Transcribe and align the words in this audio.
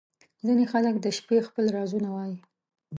•ځینې 0.45 0.65
خلک 0.71 0.95
د 0.99 1.05
شپې 1.17 1.37
خپل 1.47 1.65
رازونه 1.77 2.09
وایې. 2.15 2.37